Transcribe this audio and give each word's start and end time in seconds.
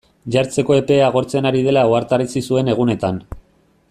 Jartzeko 0.35 0.77
epea 0.77 1.03
agortzen 1.09 1.49
ari 1.51 1.61
dela 1.69 1.83
ohartarazi 1.91 2.45
zuen 2.51 2.73
egunetan. 2.77 3.21